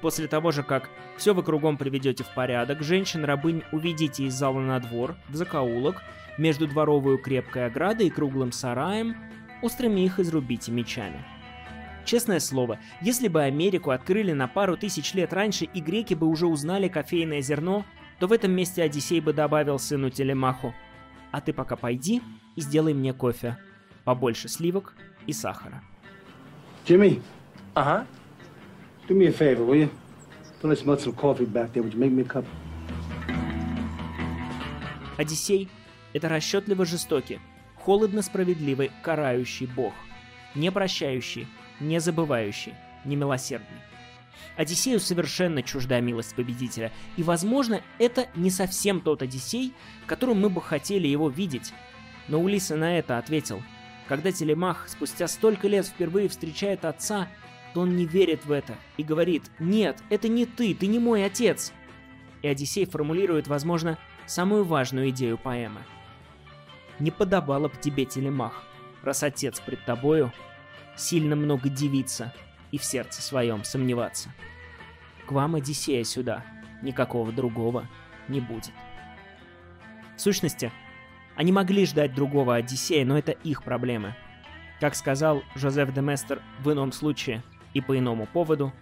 После 0.01 0.27
того 0.27 0.51
же, 0.51 0.61
как 0.61 0.87
все 1.17 1.33
вы 1.33 1.41
кругом 1.41 1.77
приведете 1.77 2.23
в 2.23 2.31
порядок, 2.35 2.83
женщин-рабынь 2.83 3.63
уведите 3.71 4.25
из 4.25 4.35
зала 4.35 4.59
на 4.59 4.79
двор, 4.79 5.15
в 5.27 5.35
закоулок, 5.35 6.03
между 6.37 6.67
дворовую 6.67 7.17
крепкой 7.17 7.65
оградой 7.65 8.07
и 8.07 8.11
круглым 8.11 8.51
сараем, 8.51 9.17
острыми 9.63 10.01
их 10.01 10.19
изрубите 10.19 10.71
мечами. 10.71 11.25
Честное 12.07 12.39
слово, 12.39 12.79
если 13.01 13.27
бы 13.27 13.43
Америку 13.43 13.91
открыли 13.91 14.31
на 14.31 14.47
пару 14.47 14.77
тысяч 14.77 15.13
лет 15.13 15.33
раньше 15.33 15.65
и 15.65 15.81
греки 15.81 16.13
бы 16.13 16.25
уже 16.25 16.47
узнали 16.47 16.87
кофейное 16.87 17.41
зерно, 17.41 17.85
то 18.21 18.27
в 18.27 18.31
этом 18.31 18.53
месте 18.53 18.81
Одиссей 18.81 19.19
бы 19.19 19.33
добавил 19.33 19.77
сыну 19.77 20.09
Телемаху. 20.09 20.73
А 21.33 21.41
ты 21.41 21.51
пока 21.51 21.75
пойди 21.75 22.21
и 22.55 22.61
сделай 22.61 22.93
мне 22.93 23.11
кофе. 23.11 23.57
Побольше 24.05 24.47
сливок 24.47 24.95
и 25.25 25.33
сахара. 25.33 25.83
Jimmy. 26.85 27.21
Ага. 27.73 28.07
Do 29.09 29.13
me 29.13 29.27
a 29.27 29.33
favor, 29.33 29.65
will 29.65 29.75
you? 29.75 29.89
Fill 30.61 30.71
us 30.71 31.03
some 31.03 31.13
coffee 31.13 31.45
back 31.45 31.73
there. 31.73 31.83
Would 31.83 31.93
you 31.93 31.99
make 31.99 32.13
me 32.13 32.21
a 32.21 32.25
cup? 32.25 32.45
Одиссей— 35.17 35.67
это 36.13 36.29
расчетливо 36.29 36.85
жестокий, 36.85 37.41
холодно 37.75 38.21
справедливый, 38.21 38.91
карающий 39.03 39.65
бог, 39.65 39.93
не 40.55 40.71
прощающий, 40.71 41.47
не 41.79 41.99
забывающий, 41.99 42.73
не 43.05 43.15
милосердный. 43.15 43.81
Одиссею 44.55 44.99
совершенно 44.99 45.61
чужда 45.61 45.99
милость 45.99 46.35
победителя, 46.35 46.91
и, 47.15 47.23
возможно, 47.23 47.81
это 47.99 48.27
не 48.35 48.49
совсем 48.49 49.01
тот 49.01 49.21
Одиссей, 49.21 49.73
которым 50.07 50.41
мы 50.41 50.49
бы 50.49 50.61
хотели 50.61 51.07
его 51.07 51.29
видеть. 51.29 51.73
Но 52.27 52.41
Улиса 52.41 52.75
на 52.75 52.97
это 52.97 53.17
ответил. 53.17 53.61
Когда 54.07 54.31
Телемах 54.31 54.87
спустя 54.87 55.27
столько 55.27 55.67
лет 55.67 55.85
впервые 55.85 56.27
встречает 56.29 56.85
отца, 56.85 57.27
то 57.73 57.81
он 57.81 57.95
не 57.95 58.05
верит 58.05 58.45
в 58.45 58.51
это 58.51 58.75
и 58.97 59.03
говорит 59.03 59.43
«Нет, 59.59 60.01
это 60.09 60.27
не 60.27 60.45
ты, 60.45 60.73
ты 60.73 60.87
не 60.87 60.97
мой 60.97 61.23
отец». 61.25 61.73
И 62.41 62.47
Одиссей 62.47 62.85
формулирует, 62.85 63.47
возможно, 63.47 63.99
самую 64.25 64.63
важную 64.63 65.09
идею 65.09 65.37
поэмы. 65.37 65.81
«Не 66.99 67.11
подобало 67.11 67.67
б 67.67 67.75
тебе, 67.79 68.05
Телемах, 68.05 68.63
раз 69.03 69.21
отец 69.21 69.59
пред 69.59 69.85
тобою, 69.85 70.31
сильно 70.97 71.35
много 71.35 71.69
дивиться 71.69 72.33
и 72.71 72.77
в 72.77 72.83
сердце 72.83 73.21
своем 73.21 73.63
сомневаться. 73.63 74.33
К 75.25 75.31
вам 75.31 75.55
Одиссея 75.55 76.03
сюда, 76.03 76.43
никакого 76.81 77.31
другого 77.31 77.87
не 78.27 78.41
будет». 78.41 78.73
В 80.15 80.21
сущности, 80.21 80.71
они 81.35 81.51
могли 81.51 81.85
ждать 81.85 82.15
другого 82.15 82.55
Одиссея, 82.55 83.05
но 83.05 83.17
это 83.17 83.31
их 83.31 83.63
проблемы. 83.63 84.15
Как 84.79 84.95
сказал 84.95 85.43
Жозеф 85.55 85.93
де 85.93 86.01
Местер 86.01 86.41
в 86.59 86.71
ином 86.71 86.91
случае 86.91 87.43
и 87.73 87.81
по 87.81 87.97
иному 87.97 88.25
поводу, 88.25 88.73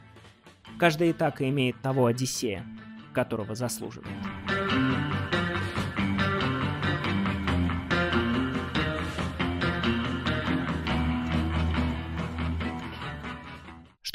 каждая 0.80 1.12
Итака 1.12 1.48
имеет 1.50 1.82
того 1.82 2.06
Одиссея, 2.06 2.66
которого 3.14 3.56
заслуживает. 3.56 4.16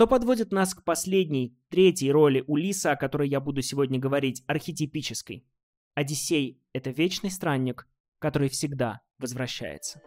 Что 0.01 0.07
подводит 0.07 0.51
нас 0.51 0.75
к 0.75 0.83
последней, 0.83 1.55
третьей 1.69 2.11
роли 2.11 2.43
Улиса, 2.47 2.93
о 2.93 2.97
которой 2.97 3.29
я 3.29 3.39
буду 3.39 3.61
сегодня 3.61 3.99
говорить, 3.99 4.43
архетипической. 4.47 5.45
Одиссей— 5.95 6.59
это 6.73 6.89
вечный 6.89 7.31
странник, 7.31 7.87
который 8.19 8.49
всегда 8.49 9.03
возвращается. 9.19 10.01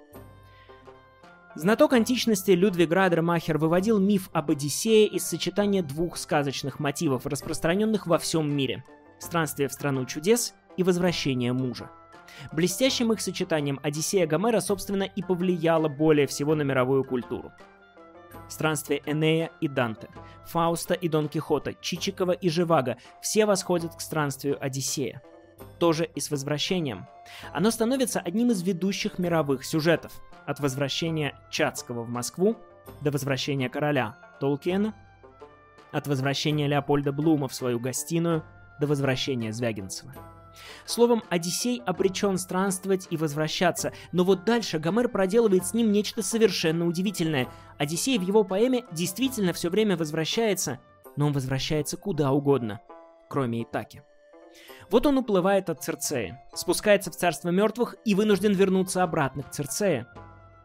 Знаток 1.53 1.93
античности 1.93 2.49
Людвиг 2.49 2.91
Радермахер 2.91 3.59
выводил 3.59 3.99
миф 3.99 4.31
об 4.33 4.49
Одиссее 4.49 5.05
из 5.05 5.27
сочетания 5.27 5.83
двух 5.83 6.17
сказочных 6.17 6.79
мотивов, 6.79 7.27
распространенных 7.27 8.07
во 8.07 8.17
всем 8.17 8.51
мире– 8.51 8.83
странствие 9.19 9.69
в 9.69 9.73
страну 9.73 10.07
чудес 10.07 10.55
и 10.75 10.81
возвращение 10.81 11.53
мужа. 11.53 11.91
Блестящим 12.51 13.13
их 13.13 13.21
сочетанием 13.21 13.79
Одиссея 13.83 14.25
Гомера, 14.25 14.59
собственно, 14.59 15.03
и 15.03 15.21
повлияла 15.21 15.87
более 15.87 16.25
всего 16.25 16.55
на 16.55 16.63
мировую 16.63 17.03
культуру. 17.03 17.51
Странствие 18.53 19.01
Энея 19.07 19.49
и 19.61 19.67
Данте, 19.67 20.09
Фауста 20.45 20.93
и 20.93 21.09
Дон 21.09 21.27
Кихота, 21.27 21.73
Чичикова 21.73 22.33
и 22.33 22.49
Живаго– 22.49 22.97
все 23.21 23.47
восходят 23.47 23.95
к 23.95 24.01
странствию 24.01 24.63
Одиссея– 24.63 25.23
тоже 25.79 26.05
и 26.05 26.19
с 26.19 26.29
возвращением. 26.29 27.07
Оно 27.51 27.71
становится 27.71 28.19
одним 28.19 28.51
из 28.51 28.61
ведущих 28.61 29.17
мировых 29.17 29.65
сюжетов. 29.65 30.11
От 30.45 30.59
возвращения 30.59 31.33
Чацкого 31.49 32.03
в 32.03 32.09
Москву 32.09 32.55
до 33.01 33.09
возвращения 33.09 33.69
короля 33.69 34.17
Толкиена, 34.39 34.93
от 35.91 36.07
возвращения 36.07 36.67
Леопольда 36.67 37.11
Блума 37.11 37.47
в 37.47 37.55
свою 37.55 37.79
гостиную 37.79 38.43
до 38.79 38.85
возвращения 38.85 39.51
Звягинцева. 39.51 40.13
Словом, 40.85 41.23
Одиссей 41.29 41.81
обречен 41.85 42.37
странствовать 42.37 43.07
и 43.09 43.17
возвращаться, 43.17 43.93
но 44.11 44.23
вот 44.23 44.45
дальше 44.45 44.79
Гомер 44.79 45.09
проделывает 45.09 45.65
с 45.65 45.73
ним 45.73 45.91
нечто 45.91 46.21
совершенно 46.21 46.87
удивительное. 46.87 47.47
Одиссей 47.77 48.17
в 48.17 48.21
его 48.21 48.43
поэме 48.43 48.85
действительно 48.91 49.53
все 49.53 49.69
время 49.69 49.97
возвращается, 49.97 50.79
но 51.15 51.27
он 51.27 51.33
возвращается 51.33 51.97
куда 51.97 52.31
угодно, 52.31 52.81
кроме 53.29 53.63
Итаки. 53.63 54.03
Вот 54.89 55.05
он 55.05 55.17
уплывает 55.17 55.69
от 55.69 55.83
Церцея, 55.83 56.43
спускается 56.53 57.11
в 57.11 57.15
царство 57.15 57.49
мертвых 57.49 57.95
и 58.05 58.15
вынужден 58.15 58.53
вернуться 58.53 59.03
обратно 59.03 59.43
к 59.43 59.51
Церцея. 59.51 60.07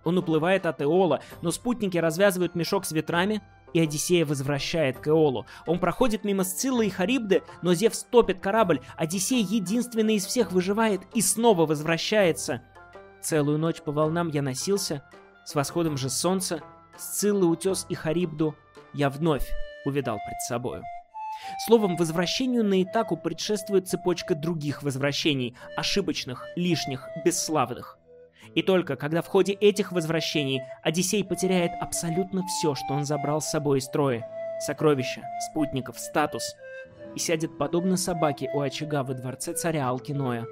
Он 0.05 0.19
уплывает 0.19 0.67
от 0.67 0.83
Эола, 0.83 1.21
но 1.43 1.51
спутники 1.51 1.99
развязывают 1.99 2.55
мешок 2.55 2.85
с 2.85 2.93
ветрами, 2.93 3.43
и 3.73 3.81
Одиссея 3.81 4.25
возвращает 4.25 4.99
к 4.99 5.09
Эолу. 5.09 5.47
Он 5.67 5.79
проходит 5.79 6.25
мимо 6.25 6.45
Сциллы 6.45 6.87
и 6.87 6.91
Харибды, 6.91 7.43
но 7.63 7.75
Зевс 7.75 8.05
топит 8.05 8.41
корабль. 8.41 8.81
Одиссей 8.97 9.43
единственный 9.43 10.17
из 10.17 10.27
всех 10.27 10.53
выживает 10.53 11.03
и 11.15 11.21
снова 11.21 11.67
возвращается. 11.67 12.63
Целую 13.21 13.59
ночь 13.59 13.83
по 13.83 13.93
волнам 13.93 14.29
я 14.29 14.43
носился, 14.43 15.03
с 15.45 15.55
восходом 15.55 15.97
же 15.97 16.11
солнца, 16.11 16.61
Сциллы, 16.97 17.47
Утес 17.47 17.87
и 17.89 17.95
Харибду 17.95 18.55
я 18.93 19.09
вновь 19.09 19.49
увидал 19.85 20.19
пред 20.27 20.41
собою. 20.43 20.83
Словом, 21.67 21.97
возвращению 21.97 22.65
на 22.65 22.83
Итаку 22.83 23.17
предшествует 23.17 23.89
цепочка 23.89 24.35
других 24.35 24.83
возвращений, 24.83 25.57
ошибочных, 25.77 26.45
лишних, 26.57 27.09
бесславных. 27.25 27.99
И 28.55 28.63
только 28.63 28.97
когда 28.97 29.23
в 29.23 29.27
ходе 29.27 29.53
этих 29.53 29.93
возвращений 29.93 30.63
Одиссей 30.83 31.25
потеряет 31.25 31.73
абсолютно 31.81 32.47
все, 32.47 32.75
что 32.75 32.95
он 32.95 33.05
забрал 33.05 33.41
с 33.41 33.51
собой 33.51 33.79
из 33.79 33.89
Трои— 33.89 34.25
сокровища, 34.61 35.23
спутников, 35.51 35.99
статус— 35.99 36.43
и 37.15 37.19
сядет 37.19 37.57
подобно 37.59 37.97
собаке 37.97 38.51
у 38.55 38.61
очага 38.61 39.03
во 39.03 39.15
дворце 39.15 39.53
царя 39.53 39.89
Алкиноя, 39.89 40.47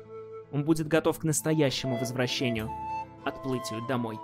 он 0.53 0.65
будет 0.65 0.89
готов 0.89 1.19
к 1.19 1.25
настоящему 1.25 1.97
возвращению, 1.97 2.71
отплытию 3.25 3.87
домой. 3.87 4.19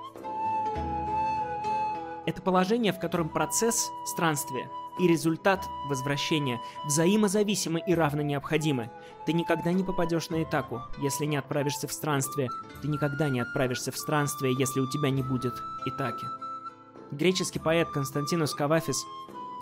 Это 2.24 2.40
положение, 2.40 2.92
в 2.92 3.00
котором 3.00 3.28
процесс 3.28 3.90
странствия 4.06 4.68
и 4.98 5.07
результат 5.07 5.64
возвращения 5.88 6.61
взаимозависимы 6.85 7.83
и 7.87 7.94
равно 7.94 8.22
необходимы. 8.22 8.90
Ты 9.26 9.33
никогда 9.33 9.72
не 9.72 9.85
попадешь 9.85 10.28
на 10.31 10.42
Итаку, 10.42 10.83
если 10.98 11.24
не 11.24 11.37
отправишься 11.37 11.88
в 11.88 11.92
странствие. 11.92 12.48
Ты 12.83 12.88
никогда 12.88 13.28
не 13.28 13.40
отправишься 13.40 13.90
в 13.90 13.98
странствие, 13.98 14.55
если 14.59 14.81
у 14.81 14.90
тебя 14.90 15.11
не 15.11 15.22
будет 15.22 15.55
Итаки. 15.87 16.26
Греческий 17.11 17.59
поэт 17.59 17.88
Константинус 17.90 18.55
Кавафис, 18.55 19.05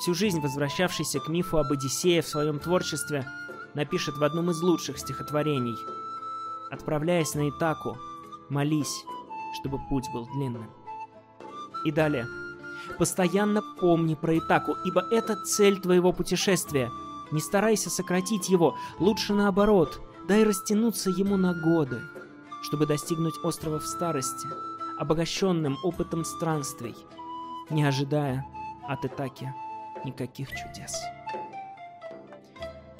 всю 0.00 0.14
жизнь 0.14 0.40
возвращавшийся 0.40 1.20
к 1.20 1.28
мифу 1.28 1.58
об 1.58 1.72
Одиссее 1.72 2.22
в 2.22 2.28
своем 2.28 2.58
творчестве, 2.58 3.26
напишет 3.74 4.16
в 4.16 4.24
одном 4.24 4.50
из 4.50 4.60
лучших 4.62 4.98
стихотворений 4.98 5.76
«Отправляясь 6.70 7.34
на 7.34 7.48
Итаку, 7.48 7.98
молись, 8.48 9.04
чтобы 9.60 9.78
путь 9.88 10.06
был 10.12 10.26
длинным». 10.32 10.70
И 11.84 11.90
далее– 11.90 12.26
Постоянно 12.98 13.62
помни 13.80 14.14
про 14.14 14.38
Итаку, 14.38 14.76
ибо 14.84 15.04
это 15.10 15.36
цель 15.36 15.80
твоего 15.80 16.12
путешествия. 16.12 16.90
Не 17.30 17.40
старайся 17.40 17.90
сократить 17.90 18.48
его, 18.48 18.76
лучше 18.98 19.34
наоборот, 19.34 20.00
дай 20.28 20.44
растянуться 20.44 21.10
ему 21.10 21.36
на 21.36 21.54
годы, 21.54 22.00
чтобы 22.62 22.86
достигнуть 22.86 23.34
острова 23.42 23.78
в 23.78 23.86
старости, 23.86 24.48
обогащенным 24.98 25.78
опытом 25.82 26.24
странствий, 26.24 26.96
не 27.70 27.84
ожидая 27.84 28.44
от 28.88 29.04
Итаки 29.04 29.52
никаких 30.04 30.48
чудес. 30.50 31.00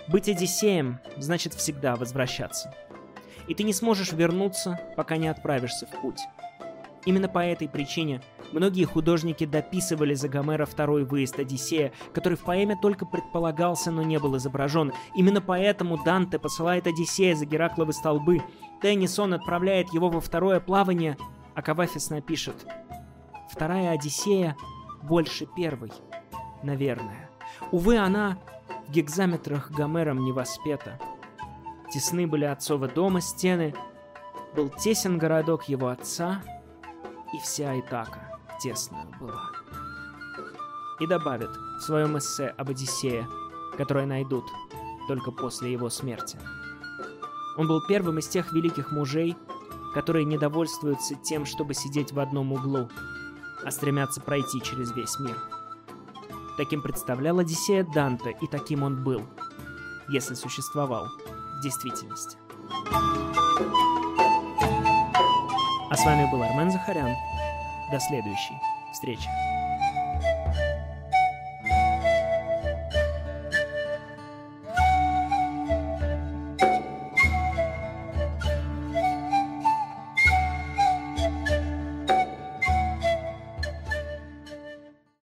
Быть 0.09 0.29
Одиссеем 0.29 0.99
значит 1.19 1.55
всегда 1.55 1.95
возвращаться. 1.95 2.75
И 3.47 3.55
ты 3.55 3.63
не 3.63 3.73
сможешь 3.73 4.13
вернуться, 4.13 4.81
пока 4.97 5.17
не 5.17 5.29
отправишься 5.29 5.87
в 5.87 6.01
путь. 6.01 6.21
Именно 7.05 7.29
по 7.29 7.39
этой 7.39 7.69
причине 7.69 8.23
многие 8.53 8.85
художники 8.85 9.45
дописывали 9.47 10.15
за 10.15 10.29
Гомера 10.29 10.67
второй 10.67 11.05
выезд 11.05 11.39
Одиссея, 11.39 11.93
который 12.13 12.37
в 12.37 12.45
поэме 12.45 12.77
только 12.81 13.07
предполагался, 13.07 13.91
но 13.91 14.03
не 14.03 14.19
был 14.19 14.37
изображен. 14.37 14.93
Именно 15.15 15.41
поэтому 15.41 16.03
Данте 16.03 16.39
посылает 16.39 16.87
Одиссея 16.87 17.35
за 17.35 17.47
Геракловы 17.47 17.93
столбы, 17.93 18.43
Теннисон 18.83 19.35
отправляет 19.35 19.93
его 19.93 20.09
во 20.09 20.21
второе 20.21 20.61
плавание, 20.61 21.17
а 21.55 21.63
Кавафис 21.63 22.11
напишет 22.11 22.67
«Вторая 23.51 23.91
Одиссея 23.91 24.57
больше 25.03 25.47
первой, 25.47 25.93
наверное. 26.63 27.31
Увы, 27.73 27.99
она 27.99 28.39
в 28.87 28.93
гекзаметрах 28.93 29.71
Гомером 29.71 30.25
не 30.25 30.33
воспета. 30.33 30.99
Тесны 31.93 32.27
были 32.27 32.45
отцова 32.45 32.89
дома 32.89 33.21
стены, 33.21 33.75
был 34.55 34.69
тесен 34.69 35.19
городок 35.19 35.65
его 35.69 35.89
отца— 35.89 36.43
и 37.33 37.39
вся 37.39 37.79
Итака 37.79 38.30
тесная 38.63 39.07
была. 39.21 39.51
И 41.01 41.07
добавит 41.07 41.51
в 41.51 41.81
своем 41.81 42.19
эссе 42.19 42.49
об 42.49 42.71
Одиссее, 42.71 43.29
которое 43.77 44.07
найдут 44.07 44.45
только 45.09 45.31
после 45.33 45.73
его 45.73 45.89
смерти. 45.89 46.39
Он 47.57 47.67
был 47.67 47.81
первым 47.87 48.19
из 48.19 48.29
тех 48.29 48.53
великих 48.53 48.93
мужей, 48.93 49.37
которые 49.95 50.25
не 50.25 50.39
довольствуются 50.39 51.15
тем, 51.17 51.47
чтобы 51.47 51.75
сидеть 51.75 52.13
в 52.13 52.21
одном 52.21 52.53
углу, 52.53 52.89
а 53.65 53.71
стремятся 53.71 54.21
пройти 54.21 54.61
через 54.63 54.93
весь 54.93 55.19
мир. 55.19 55.37
Таким 56.57 56.83
представлял 56.83 57.39
Одиссея 57.39 57.85
Данте, 57.85 58.37
и 58.41 58.47
таким 58.47 58.83
он 58.83 59.03
был, 59.03 59.23
если 60.09 60.35
существовал 60.35 61.07
в 61.59 61.63
действительности. 61.63 62.37
А 65.91 65.97
с 65.97 66.05
вами 66.05 66.31
был 66.31 66.43
Армен 66.43 66.71
Захарян. 66.71 67.17
До 67.91 67.99
следующей 67.99 68.55
встречи. 68.93 69.29